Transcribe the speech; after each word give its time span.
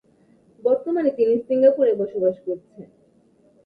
বর্তমানে 0.59 1.09
তিনি 1.17 1.33
সিঙ্গাপুরে 1.39 1.91
বসবাস 1.93 2.35
করছেন। 2.45 2.85